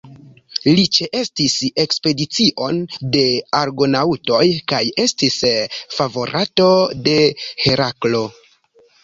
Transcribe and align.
Li 0.77 0.83
ĉeestis 0.97 1.57
ekspedicion 1.83 2.79
de 3.17 3.21
Argonaŭtoj 3.59 4.41
kaj 4.73 4.81
estis 5.05 5.37
favorato 5.99 6.71
de 7.11 7.17
Heraklo. 7.45 8.25